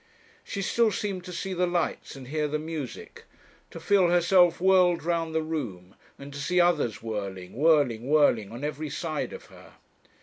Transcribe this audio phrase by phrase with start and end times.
[0.43, 3.25] She still seemed to see the lights and hear the music,
[3.69, 8.63] to feel herself whirled round the room, and to see others whirling, whirling, whirling on
[8.63, 9.73] every side of her.